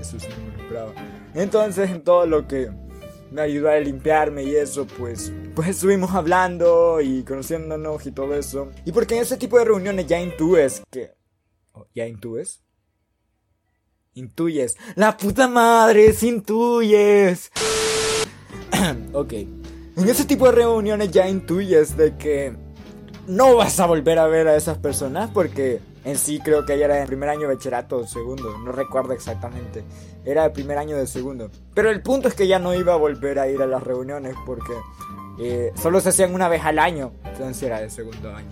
eso 0.00 0.16
esperaba. 0.16 0.92
Entonces, 1.34 1.90
en 1.90 2.02
todo 2.02 2.26
lo 2.26 2.46
que 2.46 2.70
me 3.36 3.42
ayudó 3.42 3.68
a 3.68 3.78
limpiarme 3.78 4.44
y 4.44 4.56
eso, 4.56 4.86
pues, 4.86 5.30
pues 5.54 5.68
estuvimos 5.68 6.12
hablando 6.12 7.02
y 7.02 7.22
conociéndonos 7.22 8.06
y 8.06 8.10
todo 8.10 8.34
eso. 8.34 8.70
Y 8.86 8.92
porque 8.92 9.14
en 9.14 9.22
ese 9.22 9.36
tipo 9.36 9.58
de 9.58 9.66
reuniones 9.66 10.06
ya 10.06 10.18
intuyes 10.18 10.82
que... 10.90 11.12
oh, 11.74 11.86
¿Ya 11.94 12.06
intuyes? 12.06 12.62
Intuyes. 14.14 14.78
La 14.94 15.18
puta 15.18 15.48
madre, 15.48 16.14
si 16.14 16.28
intuyes. 16.28 17.50
ok. 19.12 19.32
En 19.34 20.08
ese 20.08 20.24
tipo 20.24 20.46
de 20.46 20.52
reuniones 20.52 21.10
ya 21.10 21.28
intuyes 21.28 21.94
de 21.94 22.16
que 22.16 22.56
no 23.26 23.54
vas 23.56 23.78
a 23.80 23.86
volver 23.86 24.18
a 24.18 24.26
ver 24.28 24.48
a 24.48 24.56
esas 24.56 24.78
personas 24.78 25.28
porque 25.30 25.80
en 26.06 26.16
sí 26.16 26.38
creo 26.38 26.64
que 26.64 26.74
ella 26.74 26.84
era 26.84 26.94
de 26.96 27.06
primer 27.06 27.28
año 27.28 27.48
de 27.48 27.54
bachillerato 27.56 27.98
o 27.98 28.06
segundo, 28.06 28.56
no 28.58 28.70
recuerdo 28.70 29.12
exactamente. 29.12 29.82
Era 30.24 30.44
de 30.44 30.50
primer 30.50 30.78
año 30.78 30.96
de 30.96 31.04
segundo. 31.04 31.50
Pero 31.74 31.90
el 31.90 32.00
punto 32.00 32.28
es 32.28 32.34
que 32.34 32.46
ya 32.46 32.60
no 32.60 32.72
iba 32.74 32.92
a 32.92 32.96
volver 32.96 33.40
a 33.40 33.48
ir 33.48 33.60
a 33.60 33.66
las 33.66 33.82
reuniones 33.82 34.36
porque 34.46 34.72
eh, 35.40 35.72
solo 35.74 36.00
se 36.00 36.10
hacían 36.10 36.32
una 36.32 36.48
vez 36.48 36.64
al 36.64 36.78
año. 36.78 37.12
Entonces 37.24 37.60
era 37.60 37.80
de 37.80 37.90
segundo 37.90 38.32
año. 38.32 38.50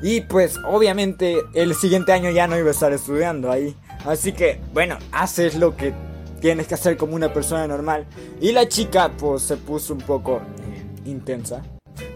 Y 0.00 0.22
pues 0.22 0.56
obviamente 0.64 1.36
el 1.52 1.74
siguiente 1.74 2.12
año 2.12 2.30
ya 2.30 2.46
no 2.46 2.56
iba 2.56 2.68
a 2.68 2.72
estar 2.72 2.90
estudiando 2.90 3.52
ahí. 3.52 3.76
Así 4.06 4.32
que 4.32 4.58
bueno, 4.72 4.96
haces 5.12 5.56
lo 5.56 5.76
que 5.76 5.92
tienes 6.40 6.68
que 6.68 6.74
hacer 6.74 6.96
como 6.96 7.14
una 7.14 7.34
persona 7.34 7.66
normal. 7.66 8.06
Y 8.40 8.52
la 8.52 8.66
chica 8.66 9.10
pues 9.18 9.42
se 9.42 9.58
puso 9.58 9.92
un 9.92 10.00
poco 10.00 10.36
eh, 10.38 11.10
intensa. 11.10 11.62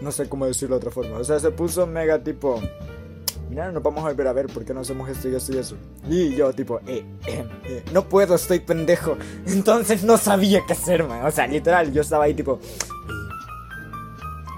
No 0.01 0.11
sé 0.11 0.27
cómo 0.27 0.47
decirlo 0.47 0.77
de 0.77 0.87
otra 0.87 0.91
forma. 0.91 1.19
O 1.19 1.23
sea, 1.23 1.39
se 1.39 1.51
puso 1.51 1.85
mega 1.85 2.23
tipo 2.23 2.59
mira, 3.49 3.71
nos 3.71 3.83
vamos 3.83 4.03
a 4.03 4.09
volver 4.09 4.27
a 4.27 4.33
ver, 4.33 4.47
¿por 4.47 4.65
qué 4.65 4.73
no 4.73 4.81
hacemos 4.81 5.09
esto 5.09 5.29
y 5.29 5.35
esto 5.35 5.53
y 5.53 5.57
eso? 5.57 5.75
Y 6.09 6.35
yo 6.35 6.53
tipo, 6.53 6.79
eh, 6.87 7.05
eh, 7.27 7.45
eh, 7.65 7.83
no 7.93 8.07
puedo, 8.07 8.35
estoy 8.35 8.59
pendejo. 8.59 9.17
Entonces 9.45 10.03
no 10.03 10.17
sabía 10.17 10.61
qué 10.67 10.73
hacer, 10.73 11.07
man. 11.07 11.25
O 11.25 11.31
sea, 11.31 11.47
literal, 11.47 11.91
yo 11.91 12.01
estaba 12.01 12.25
ahí 12.25 12.33
tipo, 12.33 12.59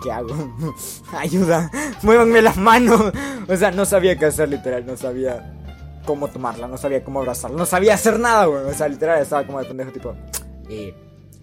¿qué 0.03 0.11
hago? 0.11 0.29
Ayuda, 1.17 1.71
muévanme 2.03 2.41
las 2.41 2.57
manos. 2.57 3.11
O 3.47 3.55
sea, 3.55 3.71
no 3.71 3.85
sabía 3.85 4.17
qué 4.17 4.25
hacer, 4.25 4.49
literal, 4.49 4.85
no 4.85 4.95
sabía 4.95 5.55
cómo 6.05 6.27
tomarla, 6.27 6.67
no 6.67 6.77
sabía 6.77 7.03
cómo 7.03 7.19
abrazarla, 7.19 7.57
no 7.57 7.65
sabía 7.65 7.95
hacer 7.95 8.19
nada, 8.19 8.45
güey. 8.45 8.63
O 8.65 8.73
sea, 8.73 8.87
literal, 8.87 9.21
estaba 9.21 9.45
como 9.45 9.59
de 9.59 9.65
pendejo, 9.65 9.91
tipo, 9.91 10.15
eh, 10.69 10.93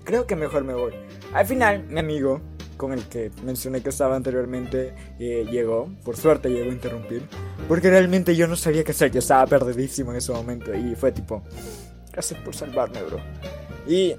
creo 0.05 0.27
que 0.27 0.37
mejor 0.37 0.65
me 0.65 0.75
voy. 0.75 0.93
Al 1.35 1.47
final, 1.47 1.85
mi 1.89 2.01
amigo, 2.01 2.41
con 2.83 2.93
el 2.93 3.05
que 3.05 3.31
mencioné 3.45 3.81
que 3.81 3.91
estaba 3.91 4.17
anteriormente, 4.17 4.93
eh, 5.21 5.47
llegó, 5.49 5.89
por 6.05 6.17
suerte 6.17 6.49
llegó 6.49 6.69
a 6.69 6.75
interrumpir, 6.75 7.29
porque 7.69 7.89
realmente 7.89 8.35
yo 8.35 8.49
no 8.49 8.57
sabía 8.57 8.83
qué 8.83 8.91
hacer, 8.91 9.13
yo 9.13 9.21
estaba 9.21 9.47
perdidísimo 9.47 10.11
en 10.11 10.17
ese 10.17 10.33
momento 10.33 10.75
y 10.75 10.97
fue 10.97 11.13
tipo, 11.13 11.45
gracias 12.11 12.41
por 12.41 12.57
salvarme, 12.57 13.01
bro. 13.05 13.19
Y 13.87 14.15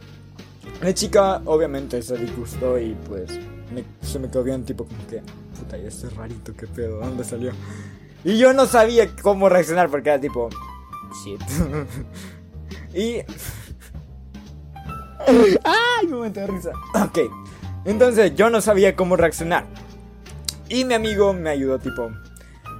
la 0.81 0.93
chica 0.93 1.41
obviamente 1.43 2.01
se 2.01 2.15
disgustó 2.15 2.79
y 2.79 2.95
pues 3.05 3.31
me- 3.75 3.83
se 4.01 4.17
me 4.17 4.29
quedó 4.29 4.43
bien 4.45 4.63
tipo 4.63 4.85
como 4.85 5.07
que, 5.07 5.21
puta, 5.59 5.77
y 5.77 5.85
este 5.85 6.09
rarito, 6.11 6.53
qué 6.55 6.65
pedo, 6.65 6.99
¿dónde 6.99 7.25
salió? 7.25 7.51
Y 8.23 8.37
yo 8.37 8.53
no 8.53 8.65
sabía 8.65 9.13
cómo 9.21 9.49
reaccionar 9.49 9.89
porque 9.89 10.07
era 10.07 10.21
tipo, 10.21 10.47
shit. 11.25 11.41
y... 12.93 13.17
¡Ay, 15.65 16.07
momento 16.07 16.39
de 16.39 16.47
risa! 16.47 16.71
Ok, 16.95 17.19
entonces 17.85 18.35
yo 18.35 18.49
no 18.49 18.61
sabía 18.61 18.95
cómo 18.95 19.15
reaccionar. 19.15 19.65
Y 20.69 20.85
mi 20.85 20.93
amigo 20.93 21.33
me 21.33 21.49
ayudó 21.49 21.79
tipo, 21.79 22.11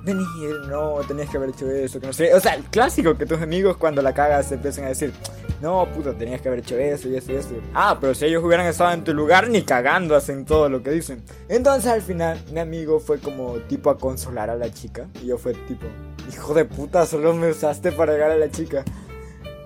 Vení, 0.04 0.26
no, 0.68 0.96
tenías 1.08 1.30
que 1.30 1.38
haber 1.38 1.52
hecho 1.52 1.70
eso, 1.72 1.98
que 2.02 2.08
no 2.08 2.14
sé. 2.14 2.34
O 2.34 2.40
sea, 2.42 2.56
el 2.56 2.64
clásico 2.66 3.18
que 3.18 3.26
tus 3.26 3.42
amigos 3.42 3.78
cuando 3.78 4.02
la 4.02 4.14
cagas 4.14 4.52
empiezan 4.52 4.84
a 4.84 4.90
decir, 4.90 5.14
no, 5.62 5.88
puta, 5.94 6.14
tenías 6.14 6.42
que 6.42 6.50
haber 6.50 6.60
hecho 6.60 6.78
eso 6.78 7.08
y 7.08 7.16
eso 7.16 7.32
y 7.32 7.36
eso. 7.36 7.50
Ah, 7.74 7.98
pero 8.02 8.14
si 8.14 8.26
ellos 8.26 8.44
hubieran 8.44 8.66
estado 8.66 8.92
en 8.92 9.06
tu 9.06 9.14
lugar, 9.14 9.50
ni 9.50 9.62
cagando 9.62 10.18
hacen 10.18 10.44
todo 10.44 10.68
lo 10.68 10.84
que 10.84 10.92
dicen. 10.92 11.24
Entonces 11.48 11.90
al 11.90 12.02
final, 12.02 12.38
mi 12.52 12.60
amigo 12.60 13.00
fue 13.00 13.20
como 13.20 13.54
tipo 13.70 13.90
a 13.90 13.98
consolar 13.98 14.50
a 14.50 14.58
la 14.58 14.74
chica. 14.74 15.08
Y 15.22 15.28
yo 15.28 15.38
fue 15.38 15.54
tipo, 15.54 15.86
hijo 16.30 16.54
de 16.54 16.66
puta, 16.66 17.06
solo 17.06 17.34
me 17.34 17.52
usaste 17.52 17.94
para 17.94 18.12
llegar 18.12 18.32
a 18.32 18.36
la 18.36 18.52
chica. 18.52 18.84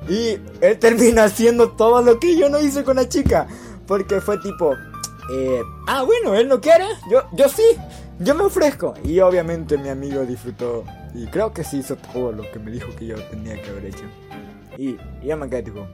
Y 0.08 0.38
él 0.62 0.78
termina 0.80 1.24
haciendo 1.24 1.72
todo 1.72 2.04
lo 2.04 2.20
que 2.20 2.38
yo 2.38 2.48
no 2.48 2.60
hice 2.60 2.84
con 2.84 2.98
la 2.98 3.10
chica. 3.10 3.48
Porque 3.88 4.22
fue 4.22 4.38
tipo, 4.38 4.76
eh, 5.32 5.62
ah, 5.88 6.04
bueno, 6.04 6.36
él 6.36 6.48
no 6.48 6.62
quiere, 6.62 6.86
yo, 7.12 7.24
yo 7.34 7.50
sí, 7.50 7.64
yo 8.20 8.36
me 8.36 8.44
ofrezco. 8.44 8.94
Y 9.04 9.20
obviamente 9.20 9.78
mi 9.78 9.90
amigo 9.90 10.26
disfrutó. 10.26 10.84
Y 11.14 11.26
creo 11.28 11.54
que 11.54 11.64
sí 11.64 11.80
hizo 11.80 11.96
todo 11.96 12.32
lo 12.32 12.50
que 12.52 12.60
me 12.60 12.72
dijo 12.72 12.96
que 12.96 13.08
yo 13.08 13.16
tenía 13.30 13.62
que 13.62 13.70
haber 13.70 13.86
hecho. 13.86 14.06
Y, 14.78 14.90
y 15.24 15.28
yo 15.28 15.38
me 15.38 15.50
quedé 15.50 15.64
tipo, 15.64 15.88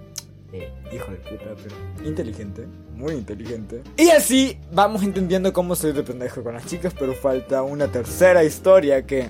eh, 0.51 0.71
hijo 0.91 1.11
de 1.11 1.17
puta, 1.17 1.55
pero 1.63 2.07
inteligente, 2.07 2.67
muy 2.95 3.13
inteligente. 3.13 3.81
Y 3.97 4.09
así 4.09 4.59
vamos 4.71 5.01
entendiendo 5.03 5.51
cómo 5.51 5.75
soy 5.75 5.93
de 5.93 6.03
pendejo 6.03 6.43
con 6.43 6.53
las 6.53 6.65
chicas, 6.65 6.93
pero 6.97 7.13
falta 7.13 7.63
una 7.63 7.87
tercera 7.87 8.43
historia 8.43 9.05
que... 9.05 9.29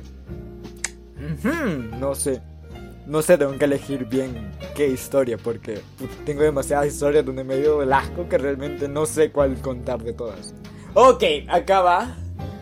Ujú, 1.15 1.97
no 1.99 2.15
sé. 2.15 2.41
No 3.05 3.21
sé, 3.21 3.37
tengo 3.37 3.57
que 3.57 3.65
elegir 3.65 4.05
bien 4.05 4.51
qué 4.75 4.87
historia, 4.87 5.37
porque 5.37 5.81
tengo 6.25 6.43
demasiadas 6.43 6.87
historias 6.87 7.25
donde 7.25 7.43
me 7.43 7.57
dio 7.57 7.81
el 7.81 7.91
asco 7.91 8.29
que 8.29 8.37
realmente 8.37 8.87
no 8.87 9.05
sé 9.05 9.31
cuál 9.31 9.55
contar 9.61 10.01
de 10.01 10.13
todas. 10.13 10.53
Ok, 10.93 11.23
acá 11.49 11.81
va. 11.81 12.15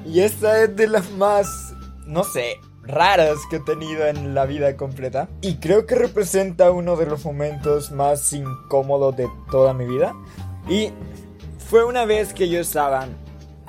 Y 0.06 0.22
esta 0.22 0.64
es 0.64 0.76
de 0.76 0.88
las 0.88 1.12
más, 1.12 1.76
no 2.08 2.24
sé, 2.24 2.56
raras 2.84 3.38
que 3.50 3.58
he 3.58 3.60
tenido 3.60 4.08
en 4.08 4.34
la 4.34 4.46
vida 4.46 4.76
completa. 4.78 5.30
Y 5.42 5.58
creo 5.58 5.86
que 5.86 5.96
representa 5.96 6.72
uno 6.72 6.96
de 6.96 7.06
los 7.06 7.24
momentos 7.24 7.92
más 7.92 8.34
incómodos 8.34 9.16
de 9.16 9.30
toda 9.52 9.74
mi 9.74 9.86
vida. 9.86 10.16
Y 10.68 10.92
fue 11.70 11.86
una 11.86 12.06
vez 12.06 12.34
que 12.34 12.50
yo 12.50 12.60
estaba 12.60 13.08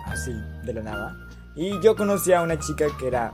así, 0.07 0.33
de 0.64 0.73
la 0.73 0.83
nada. 0.83 1.17
Y 1.55 1.79
yo 1.83 1.97
conocí 1.97 2.33
a 2.33 2.41
una 2.41 2.59
chica 2.59 2.87
que 2.99 3.09
era 3.09 3.33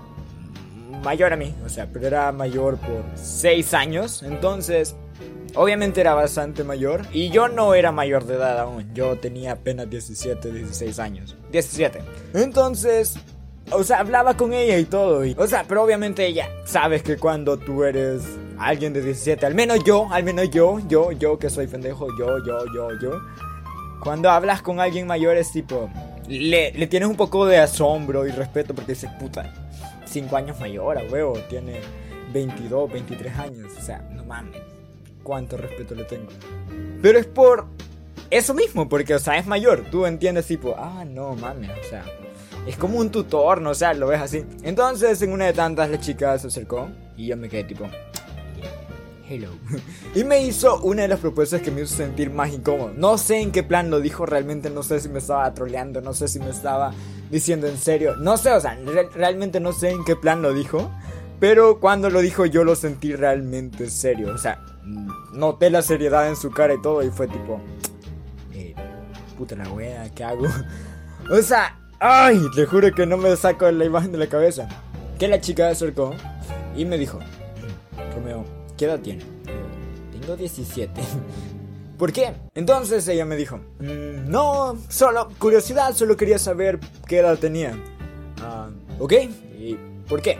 mayor 1.02 1.32
a 1.32 1.36
mí, 1.36 1.54
o 1.64 1.68
sea, 1.68 1.88
pero 1.92 2.06
era 2.06 2.32
mayor 2.32 2.76
por 2.78 3.04
6 3.14 3.74
años, 3.74 4.22
entonces 4.22 4.96
obviamente 5.54 6.00
era 6.00 6.14
bastante 6.14 6.64
mayor 6.64 7.02
y 7.12 7.30
yo 7.30 7.48
no 7.48 7.74
era 7.74 7.92
mayor 7.92 8.24
de 8.24 8.34
edad 8.34 8.58
aún, 8.60 8.92
yo 8.94 9.16
tenía 9.16 9.52
apenas 9.52 9.88
17, 9.90 10.52
16 10.52 10.98
años, 10.98 11.36
17. 11.52 12.00
Entonces, 12.34 13.16
o 13.70 13.82
sea, 13.84 14.00
hablaba 14.00 14.36
con 14.36 14.52
ella 14.52 14.78
y 14.78 14.84
todo, 14.84 15.24
y, 15.24 15.34
o 15.38 15.46
sea, 15.46 15.64
pero 15.68 15.82
obviamente 15.82 16.26
ella, 16.26 16.48
sabes 16.64 17.02
que 17.02 17.16
cuando 17.16 17.58
tú 17.58 17.84
eres 17.84 18.22
alguien 18.58 18.92
de 18.92 19.02
17, 19.02 19.44
al 19.46 19.54
menos 19.54 19.84
yo, 19.84 20.08
al 20.10 20.24
menos 20.24 20.50
yo, 20.50 20.80
yo, 20.88 21.12
yo 21.12 21.38
que 21.38 21.50
soy 21.50 21.66
pendejo, 21.66 22.08
yo, 22.18 22.38
yo, 22.44 22.64
yo, 22.74 22.88
yo, 23.00 23.20
cuando 24.02 24.30
hablas 24.30 24.62
con 24.62 24.80
alguien 24.80 25.06
mayor 25.06 25.36
es 25.36 25.52
tipo, 25.52 25.90
le, 26.28 26.72
le 26.72 26.86
tienes 26.86 27.08
un 27.08 27.16
poco 27.16 27.46
de 27.46 27.58
asombro 27.58 28.26
y 28.26 28.30
respeto 28.30 28.74
porque 28.74 28.92
dices, 28.92 29.10
puta, 29.18 29.52
5 30.08 30.36
años 30.36 30.58
mayor, 30.60 30.98
a 30.98 31.02
huevo, 31.04 31.38
tiene 31.48 31.80
22, 32.32 32.92
23 32.92 33.38
años, 33.38 33.72
o 33.76 33.80
sea, 33.80 33.98
no 34.12 34.24
mames, 34.24 34.60
cuánto 35.22 35.56
respeto 35.56 35.94
le 35.94 36.04
tengo. 36.04 36.28
Pero 37.02 37.18
es 37.18 37.26
por 37.26 37.66
eso 38.30 38.54
mismo, 38.54 38.88
porque, 38.88 39.14
o 39.14 39.18
sea, 39.18 39.38
es 39.38 39.46
mayor, 39.46 39.86
tú 39.90 40.06
entiendes 40.06 40.46
tipo, 40.46 40.74
ah, 40.78 41.04
no 41.04 41.34
mames, 41.34 41.70
o 41.70 41.88
sea, 41.88 42.04
es 42.66 42.76
como 42.76 42.98
un 42.98 43.10
tutor, 43.10 43.60
no 43.60 43.70
o 43.70 43.74
sea, 43.74 43.94
lo 43.94 44.08
ves 44.08 44.20
así. 44.20 44.44
Entonces, 44.62 45.22
en 45.22 45.32
una 45.32 45.46
de 45.46 45.52
tantas, 45.52 45.90
la 45.90 45.98
chica 45.98 46.38
se 46.38 46.48
acercó 46.48 46.88
y 47.16 47.26
yo 47.26 47.36
me 47.36 47.48
quedé 47.48 47.64
tipo, 47.64 47.88
hello. 49.28 49.50
Y 50.14 50.24
me 50.24 50.42
hizo 50.42 50.80
una 50.80 51.02
de 51.02 51.08
las 51.08 51.20
propuestas 51.20 51.60
que 51.60 51.70
me 51.70 51.82
hizo 51.82 51.94
sentir 51.94 52.30
más 52.30 52.52
incómodo. 52.52 52.92
No 52.96 53.18
sé 53.18 53.40
en 53.40 53.52
qué 53.52 53.62
plan 53.62 53.90
lo 53.90 54.00
dijo 54.00 54.26
realmente, 54.26 54.70
no 54.70 54.82
sé 54.82 55.00
si 55.00 55.08
me 55.08 55.18
estaba 55.18 55.52
troleando, 55.54 56.00
no 56.00 56.14
sé 56.14 56.28
si 56.28 56.38
me 56.40 56.50
estaba 56.50 56.92
diciendo 57.30 57.66
en 57.66 57.76
serio. 57.78 58.16
No 58.16 58.36
sé, 58.36 58.52
o 58.52 58.60
sea, 58.60 58.74
re- 58.84 59.08
realmente 59.14 59.60
no 59.60 59.72
sé 59.72 59.90
en 59.90 60.04
qué 60.04 60.16
plan 60.16 60.42
lo 60.42 60.52
dijo. 60.54 60.90
Pero 61.40 61.78
cuando 61.78 62.10
lo 62.10 62.20
dijo 62.20 62.46
yo 62.46 62.64
lo 62.64 62.74
sentí 62.74 63.14
realmente 63.14 63.88
serio. 63.90 64.34
O 64.34 64.38
sea, 64.38 64.60
mm, 64.84 65.38
noté 65.38 65.70
la 65.70 65.82
seriedad 65.82 66.28
en 66.28 66.34
su 66.36 66.50
cara 66.50 66.74
y 66.74 66.82
todo 66.82 67.02
y 67.02 67.10
fue 67.10 67.28
tipo... 67.28 67.60
Eh, 68.52 68.74
puta 69.36 69.54
la 69.54 69.68
wea, 69.70 70.12
¿qué 70.14 70.24
hago? 70.24 70.46
o 71.30 71.42
sea, 71.42 71.78
ay, 72.00 72.40
te 72.56 72.66
juro 72.66 72.92
que 72.92 73.06
no 73.06 73.16
me 73.16 73.36
saco 73.36 73.70
la 73.70 73.84
imagen 73.84 74.10
de 74.12 74.18
la 74.18 74.26
cabeza. 74.26 74.68
Que 75.18 75.28
la 75.28 75.40
chica 75.40 75.68
acercó 75.68 76.12
y 76.76 76.84
me 76.84 76.98
dijo... 76.98 77.18
Romeo, 78.14 78.44
¿qué 78.76 78.86
edad 78.86 78.98
tiene? 78.98 79.22
"Eh, 79.22 80.18
Tengo 80.20 80.34
17. 80.36 81.00
¿Por 81.98 82.12
qué? 82.12 82.32
Entonces 82.54 83.06
ella 83.08 83.24
me 83.24 83.34
dijo, 83.34 83.56
"Mm, 83.80 84.30
no, 84.30 84.78
solo 84.88 85.28
curiosidad, 85.38 85.94
solo 85.94 86.16
quería 86.16 86.38
saber 86.38 86.78
qué 87.06 87.18
edad 87.18 87.36
tenía. 87.38 87.76
Ah, 88.40 88.68
ok, 89.00 89.12
¿y 89.58 89.76
por 90.08 90.22
qué? 90.22 90.38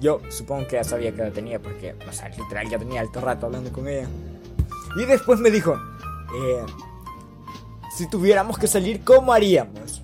Yo 0.00 0.20
supongo 0.28 0.68
que 0.68 0.76
ya 0.76 0.84
sabía 0.84 1.12
qué 1.12 1.22
edad 1.22 1.32
tenía 1.32 1.58
porque, 1.60 1.96
o 2.08 2.12
sea, 2.12 2.28
literal 2.28 2.68
ya 2.70 2.78
tenía 2.78 3.00
alto 3.00 3.20
rato 3.20 3.46
hablando 3.46 3.72
con 3.72 3.88
ella. 3.88 4.06
Y 4.96 5.04
después 5.04 5.40
me 5.40 5.50
dijo, 5.50 5.72
eh, 5.74 6.62
si 7.96 8.08
tuviéramos 8.08 8.56
que 8.56 8.68
salir, 8.68 9.02
¿cómo 9.02 9.32
haríamos? 9.32 10.02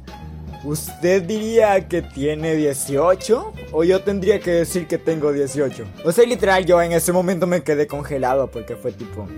¿Usted 0.65 1.23
diría 1.23 1.87
que 1.89 2.03
tiene 2.03 2.57
18? 2.57 3.53
¿O 3.73 3.85
yo 3.85 4.03
tendría 4.03 4.41
que 4.41 4.51
decir 4.51 4.89
que 4.89 4.99
tengo 4.99 5.33
18? 5.33 5.85
O 6.05 6.11
sea, 6.13 6.27
literal, 6.27 6.67
yo 6.67 6.83
en 6.83 6.93
ese 6.93 7.13
momento 7.13 7.47
me 7.47 7.63
quedé 7.63 7.87
congelado 7.87 8.51
porque 8.51 8.75
fue 8.75 8.91
tipo... 8.93 9.29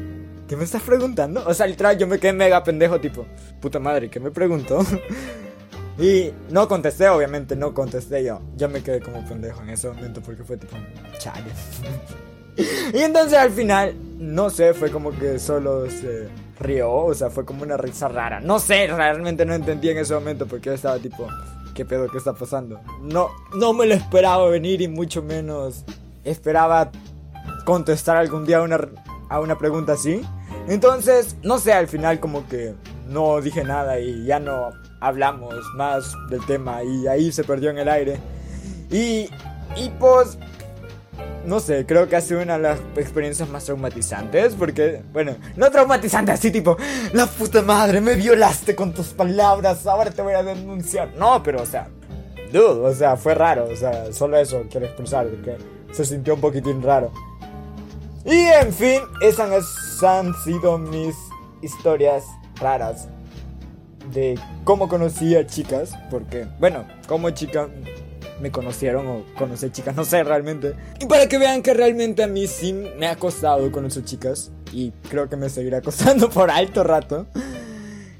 ¿Qué 0.52 0.56
me 0.56 0.64
estás 0.64 0.82
preguntando? 0.82 1.42
O 1.46 1.54
sea, 1.54 1.66
literal, 1.66 1.96
yo 1.96 2.06
me 2.06 2.18
quedé 2.18 2.34
mega 2.34 2.62
pendejo, 2.62 3.00
tipo... 3.00 3.24
Puta 3.58 3.78
madre, 3.78 4.10
¿qué 4.10 4.20
me 4.20 4.30
preguntó? 4.30 4.84
y 5.98 6.30
no 6.50 6.68
contesté, 6.68 7.08
obviamente, 7.08 7.56
no 7.56 7.72
contesté 7.72 8.22
yo. 8.22 8.38
Yo 8.54 8.68
me 8.68 8.82
quedé 8.82 9.00
como 9.00 9.26
pendejo 9.26 9.62
en 9.62 9.70
ese 9.70 9.88
momento 9.88 10.20
porque 10.20 10.44
fue 10.44 10.58
tipo... 10.58 10.76
Chale. 11.16 11.50
y 12.92 12.98
entonces 12.98 13.38
al 13.38 13.50
final, 13.50 13.94
no 14.18 14.50
sé, 14.50 14.74
fue 14.74 14.90
como 14.90 15.10
que 15.18 15.38
solo 15.38 15.88
se 15.88 16.28
rió, 16.60 16.92
o 16.92 17.14
sea, 17.14 17.30
fue 17.30 17.46
como 17.46 17.62
una 17.62 17.78
risa 17.78 18.08
rara. 18.08 18.38
No 18.38 18.58
sé, 18.58 18.88
realmente 18.88 19.46
no 19.46 19.54
entendí 19.54 19.88
en 19.88 19.96
ese 19.96 20.12
momento 20.12 20.46
porque 20.46 20.66
yo 20.66 20.74
estaba 20.74 20.98
tipo, 20.98 21.28
¿qué 21.74 21.86
pedo 21.86 22.10
qué 22.10 22.18
está 22.18 22.34
pasando? 22.34 22.78
No, 23.00 23.30
no 23.54 23.72
me 23.72 23.86
lo 23.86 23.94
esperaba 23.94 24.50
venir 24.50 24.82
y 24.82 24.88
mucho 24.88 25.22
menos 25.22 25.86
esperaba 26.24 26.90
contestar 27.64 28.18
algún 28.18 28.44
día 28.44 28.60
una, 28.60 28.78
a 29.30 29.40
una 29.40 29.56
pregunta 29.56 29.94
así. 29.94 30.20
Entonces, 30.68 31.36
no 31.42 31.58
sé, 31.58 31.72
al 31.72 31.88
final 31.88 32.20
como 32.20 32.46
que 32.48 32.74
no 33.08 33.40
dije 33.40 33.64
nada 33.64 33.98
y 33.98 34.24
ya 34.24 34.38
no 34.38 34.70
hablamos 35.00 35.54
más 35.74 36.14
del 36.30 36.44
tema 36.46 36.82
y 36.82 37.06
ahí 37.08 37.32
se 37.32 37.44
perdió 37.44 37.70
en 37.70 37.78
el 37.78 37.88
aire. 37.88 38.18
Y, 38.90 39.28
y 39.76 39.88
pues, 39.98 40.38
no 41.44 41.58
sé, 41.58 41.84
creo 41.86 42.08
que 42.08 42.16
ha 42.16 42.20
sido 42.20 42.40
una 42.40 42.56
de 42.56 42.62
las 42.62 42.78
experiencias 42.96 43.48
más 43.48 43.64
traumatizantes 43.64 44.54
porque, 44.54 45.02
bueno, 45.12 45.34
no 45.56 45.70
traumatizante, 45.70 46.32
así 46.32 46.50
tipo, 46.50 46.76
la 47.12 47.26
puta 47.26 47.62
madre, 47.62 48.00
me 48.00 48.14
violaste 48.14 48.76
con 48.76 48.92
tus 48.92 49.08
palabras, 49.08 49.86
ahora 49.86 50.10
te 50.10 50.22
voy 50.22 50.34
a 50.34 50.42
denunciar. 50.42 51.12
No, 51.16 51.42
pero 51.42 51.62
o 51.62 51.66
sea, 51.66 51.88
dude, 52.52 52.86
o 52.86 52.94
sea, 52.94 53.16
fue 53.16 53.34
raro, 53.34 53.66
o 53.70 53.76
sea, 53.76 54.12
solo 54.12 54.36
eso 54.36 54.62
quiero 54.70 54.86
expresar, 54.86 55.26
que 55.26 55.56
se 55.92 56.04
sintió 56.04 56.34
un 56.34 56.40
poquitín 56.40 56.82
raro. 56.82 57.12
Y 58.24 58.36
en 58.36 58.72
fin, 58.72 59.00
esas 59.20 60.02
han 60.02 60.34
sido 60.44 60.78
mis 60.78 61.14
historias 61.60 62.24
raras 62.56 63.08
de 64.12 64.38
cómo 64.64 64.88
conocí 64.88 65.34
a 65.36 65.46
chicas, 65.46 65.92
porque, 66.10 66.46
bueno, 66.58 66.86
como 67.08 67.30
chica 67.30 67.68
me 68.40 68.50
conocieron 68.50 69.06
o 69.06 69.24
conocí 69.38 69.70
chicas, 69.70 69.96
no 69.96 70.04
sé 70.04 70.22
realmente. 70.24 70.74
Y 71.00 71.06
para 71.06 71.28
que 71.28 71.38
vean 71.38 71.62
que 71.62 71.74
realmente 71.74 72.22
a 72.22 72.26
mí 72.26 72.46
sí 72.46 72.72
me 72.72 73.06
ha 73.06 73.16
costado 73.16 73.70
conocer 73.72 74.04
chicas, 74.04 74.50
y 74.72 74.92
creo 75.08 75.28
que 75.28 75.36
me 75.36 75.48
seguirá 75.48 75.80
costando 75.82 76.28
por 76.30 76.50
alto 76.50 76.84
rato. 76.84 77.26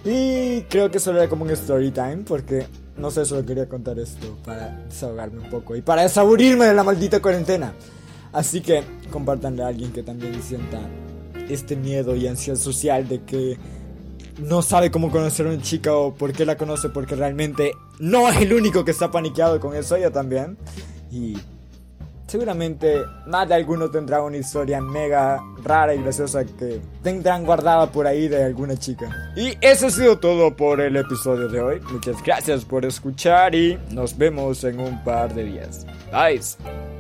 Y 0.05 0.63
creo 0.63 0.91
que 0.91 0.99
solo 0.99 1.19
era 1.21 1.29
como 1.29 1.45
un 1.45 1.51
story 1.51 1.93
time, 1.93 2.25
porque 2.27 2.67
no 2.97 3.11
sé, 3.11 3.25
solo 3.25 3.47
quería 3.47 3.69
contar 3.69 3.99
esto 3.99 4.37
para 4.45 4.77
desahogarme 4.89 5.41
un 5.41 5.51
poco 5.51 5.77
y 5.77 5.83
para 5.83 6.03
desaburirme 6.03 6.67
de 6.67 6.75
la 6.75 6.83
maldita 6.83 7.21
cuarentena. 7.21 7.73
Así 8.33 8.61
que 8.61 8.83
compartanle 9.11 9.63
a 9.63 9.69
alguien 9.69 9.93
que 9.93 10.03
también 10.03 10.43
sienta 10.43 10.81
este 11.49 11.77
miedo 11.77 12.17
y 12.17 12.27
ansiedad 12.27 12.59
social 12.59 13.09
de 13.09 13.23
que 13.23 13.59
no 14.39 14.63
sabe 14.63 14.91
cómo 14.91 15.11
conocer 15.11 15.47
a 15.47 15.51
una 15.51 15.63
chica 15.63 15.95
o 15.95 16.15
por 16.15 16.33
qué 16.33 16.47
la 16.47 16.57
conoce 16.57 16.89
porque 16.89 17.15
realmente 17.15 17.73
no 17.99 18.29
es 18.29 18.41
el 18.41 18.53
único 18.53 18.85
que 18.85 18.91
está 18.91 19.11
paniqueado 19.11 19.61
con 19.61 19.77
eso, 19.77 19.97
yo 19.99 20.11
también. 20.11 20.57
Y 21.11 21.37
seguramente 22.27 23.03
más 23.27 23.47
de 23.47 23.55
alguno 23.55 23.91
tendrá 23.91 24.23
una 24.23 24.39
historia 24.39 24.81
mega 24.81 25.43
rara 25.63 25.95
y 25.95 26.03
graciosa 26.03 26.45
que 26.45 26.81
tendrán 27.03 27.45
guardada 27.45 27.93
por 27.93 28.07
ahí 28.07 28.29
de 28.29 28.43
alguna 28.43 28.77
chica. 28.77 29.33
Y 29.37 29.57
eso 29.61 29.89
ha 29.89 29.91
sido 29.91 30.19
todo 30.19 30.57
por 30.57 30.81
el 30.81 30.97
episodio 30.97 31.49
de 31.49 31.61
hoy. 31.61 31.81
Muchas 31.93 32.23
gracias 32.23 32.65
por 32.65 32.87
escuchar 32.87 33.55
y 33.55 33.79
nos 33.91 34.17
vemos 34.17 34.65
en 34.65 34.81
un 34.81 35.05
par 35.05 35.35
de 35.35 35.45
días. 35.45 35.87
Bye. 36.11 36.92